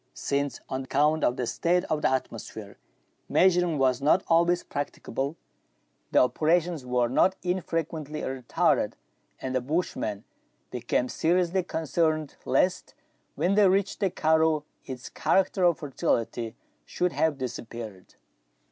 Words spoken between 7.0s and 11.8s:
not unfrequently retarded, and the bush man became seriously